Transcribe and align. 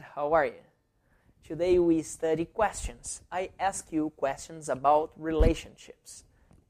how 0.00 0.32
are 0.32 0.46
you? 0.46 0.64
Today 1.44 1.78
we 1.78 2.02
study 2.02 2.44
questions. 2.44 3.22
I 3.30 3.50
ask 3.58 3.92
you 3.92 4.10
questions 4.16 4.68
about 4.68 5.12
relationships. 5.16 6.24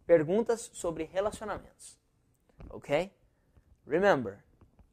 Perguntas 0.09 0.71
sobre 0.73 1.09
relacionamentos. 1.15 1.97
Okay? 2.75 3.11
Remember, 3.87 4.45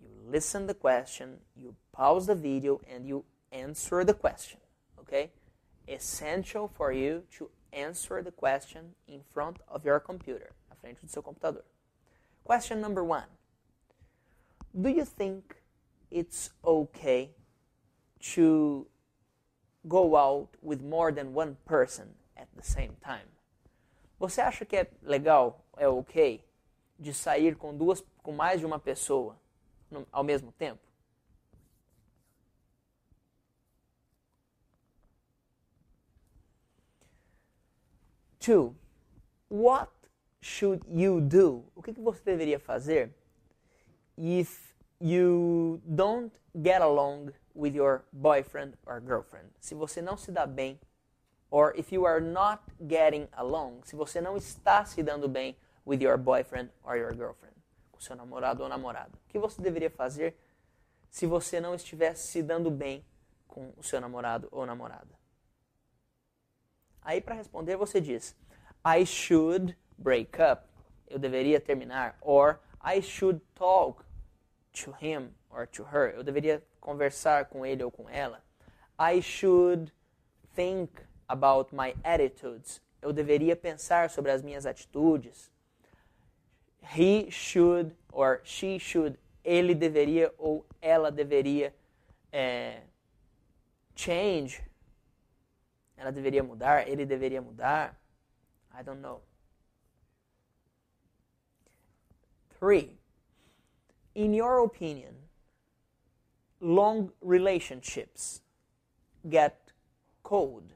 you 0.02 0.10
listen 0.30 0.68
the 0.68 0.74
question, 0.74 1.38
you 1.56 1.76
pause 1.92 2.28
the 2.28 2.36
video 2.36 2.82
and 2.90 3.08
you 3.08 3.24
answer 3.52 4.04
the 4.04 4.14
question. 4.14 4.60
Okay? 5.00 5.32
Essential 5.88 6.68
for 6.68 6.92
you 6.92 7.24
to 7.38 7.50
answer 7.74 8.22
the 8.22 8.32
question 8.32 8.96
in 9.08 9.22
front 9.32 9.58
of 9.68 9.86
your 9.86 10.00
computer, 10.00 10.52
à 10.72 10.76
frente 10.76 11.02
do 11.02 11.08
seu 11.08 11.24
computador. 11.24 11.64
Question 12.44 12.82
number 12.82 13.04
one. 13.04 13.28
Do 14.80 14.90
you 14.90 15.06
think 15.06 15.56
it's 16.12 16.52
okay 16.64 17.32
to 18.20 18.88
go 19.88 20.16
out 20.16 20.50
with 20.62 20.82
more 20.82 21.12
than 21.12 21.34
one 21.34 21.56
person 21.66 22.08
at 22.38 22.48
the 22.56 22.64
same 22.64 22.96
time? 23.02 23.28
Você 24.20 24.42
acha 24.42 24.66
que 24.66 24.76
é 24.76 24.88
legal, 25.02 25.66
é 25.78 25.88
ok, 25.88 26.44
de 27.00 27.14
sair 27.14 27.56
com 27.56 27.76
duas, 27.76 28.04
com 28.22 28.34
mais 28.34 28.60
de 28.60 28.66
uma 28.66 28.78
pessoa 28.78 29.40
no, 29.90 30.06
ao 30.12 30.24
mesmo 30.24 30.52
tempo? 30.52 30.82
Two, 38.40 38.76
what 39.50 39.92
should 40.42 40.84
you 40.88 41.22
do? 41.22 41.66
O 41.76 41.82
que, 41.82 41.94
que 41.94 42.02
você 42.02 42.22
deveria 42.24 42.60
fazer 42.60 43.14
if 44.18 44.69
you 45.00 45.82
don't 45.96 46.34
get 46.62 46.82
along 46.82 47.32
with 47.54 47.74
your 47.74 48.04
boyfriend 48.14 48.74
or 48.86 49.00
girlfriend. 49.00 49.50
Se 49.60 49.76
você 49.76 50.02
não 50.02 50.18
se 50.18 50.32
dá 50.32 50.46
bem, 50.46 50.80
or 51.50 51.74
if 51.76 51.92
you 51.92 52.06
are 52.06 52.22
not 52.22 52.62
getting 52.88 53.28
along, 53.34 53.82
se 53.84 53.96
você 53.96 54.22
não 54.22 54.36
está 54.38 54.86
se 54.86 55.02
dando 55.02 55.28
bem 55.28 55.56
with 55.86 56.02
your 56.02 56.18
boyfriend 56.18 56.70
or 56.84 56.96
your 56.98 57.14
girlfriend, 57.14 57.56
com 57.92 58.00
seu 58.00 58.16
namorado 58.16 58.64
ou 58.64 58.70
namorada. 58.70 59.12
O 59.26 59.30
que 59.30 59.40
você 59.40 59.62
deveria 59.62 59.90
fazer 59.90 60.38
se 61.10 61.26
você 61.26 61.60
não 61.60 61.74
estivesse 61.74 62.28
se 62.28 62.44
dando 62.44 62.70
bem 62.70 63.04
com 63.48 63.74
o 63.78 63.84
seu 63.84 64.00
namorado 64.00 64.48
ou 64.52 64.66
namorada? 64.66 65.18
Aí 67.02 67.22
para 67.22 67.36
responder 67.36 67.76
você 67.78 68.00
diz: 68.00 68.36
I 68.86 69.06
should 69.06 69.78
break 69.98 70.40
up. 70.42 70.64
Eu 71.08 71.18
deveria 71.18 71.60
terminar 71.60 72.18
or 72.22 72.60
I 72.84 73.02
should 73.02 73.42
talk 73.56 74.04
to 74.74 74.92
him 74.92 75.32
or 75.50 75.66
to 75.68 75.84
her. 75.84 76.14
Eu 76.16 76.24
deveria 76.24 76.64
conversar 76.80 77.46
com 77.46 77.66
ele 77.66 77.84
ou 77.84 77.92
com 77.92 78.10
ela. 78.10 78.44
I 79.00 79.22
should 79.22 79.92
think 80.56 80.90
about 81.28 81.74
my 81.74 81.96
attitudes. 82.04 82.82
Eu 83.02 83.14
deveria 83.14 83.56
pensar 83.56 84.10
sobre 84.10 84.32
as 84.32 84.42
minhas 84.42 84.66
atitudes. 84.66 85.52
He 86.82 87.30
should 87.32 87.96
or 88.12 88.42
she 88.44 88.80
should. 88.80 89.18
Ele 89.44 89.74
deveria 89.74 90.34
ou 90.38 90.66
ela 90.82 91.12
deveria 91.12 91.74
é, 92.32 92.82
change. 93.96 94.62
Ela 95.96 96.12
deveria 96.12 96.44
mudar. 96.44 96.88
Ele 96.88 97.06
deveria 97.06 97.42
mudar. 97.42 98.00
I 98.78 98.84
don't 98.84 99.02
know. 99.02 99.22
Three. 102.60 102.99
In 104.16 104.34
your 104.34 104.64
opinion, 104.64 105.16
long 106.60 107.12
relationships 107.22 108.42
get 109.30 109.72
cold? 110.24 110.74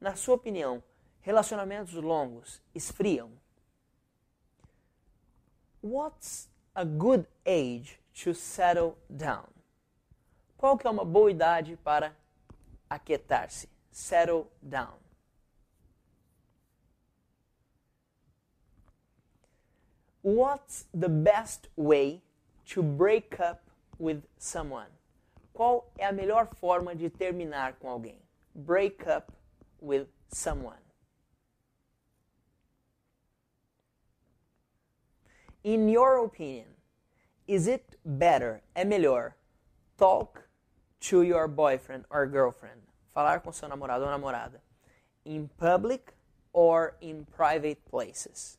Na 0.00 0.14
sua 0.14 0.34
opinião, 0.34 0.82
relacionamentos 1.20 1.94
longos 1.94 2.60
esfriam? 2.74 3.30
What's 5.80 6.48
a 6.74 6.84
good 6.84 7.26
age 7.44 7.98
to 8.22 8.32
settle 8.34 8.96
down? 9.14 9.48
Qual 10.56 10.78
que 10.78 10.86
é 10.86 10.90
uma 10.90 11.04
boa 11.04 11.30
idade 11.30 11.76
para 11.76 12.16
aquietar-se? 12.88 13.68
Settle 13.90 14.46
down. 14.62 14.96
What's 20.22 20.86
the 20.94 21.08
best 21.08 21.68
way 21.76 22.22
to 22.66 22.82
break 22.82 23.38
up 23.40 23.62
with 23.98 24.22
someone? 24.38 24.90
Qual 25.52 25.90
é 25.98 26.06
a 26.06 26.12
melhor 26.12 26.48
forma 26.56 26.94
de 26.94 27.08
terminar 27.08 27.74
com 27.74 27.88
alguém? 27.88 28.18
Break 28.54 29.06
up 29.08 29.32
with 29.80 30.08
someone. 30.28 30.82
In 35.62 35.88
your 35.88 36.24
opinion, 36.24 36.76
is 37.46 37.66
it 37.66 37.96
better, 38.04 38.62
é 38.74 38.84
melhor, 38.84 39.34
talk 39.96 40.42
to 41.00 41.22
your 41.22 41.48
boyfriend 41.48 42.04
or 42.10 42.26
girlfriend, 42.26 42.82
falar 43.14 43.40
com 43.40 43.52
seu 43.52 43.68
namorado 43.68 44.04
ou 44.04 44.10
namorada, 44.10 44.60
in 45.24 45.48
public 45.56 46.12
or 46.52 46.96
in 47.00 47.24
private 47.24 47.80
places? 47.90 48.58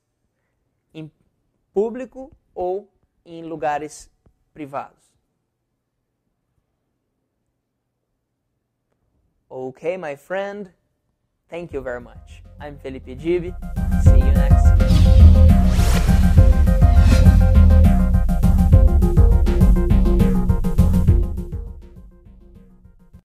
Em 0.93 1.11
público 1.73 2.31
ou 2.55 2.89
em 3.25 3.43
lugares 3.43 4.09
privados? 4.53 5.03
Okay, 9.49 9.97
my 9.97 10.15
friend. 10.15 10.71
Thank 11.49 11.73
you 11.73 11.81
very 11.81 12.01
much. 12.01 12.43
I'm 12.59 12.77
Felipe 12.77 13.15
Gibi. 13.15 13.53
See 14.03 14.19
you 14.19 14.31
next 14.33 14.63
time. 14.63 15.54